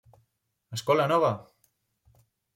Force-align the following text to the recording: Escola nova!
Escola 0.77 1.05
nova! 1.11 1.31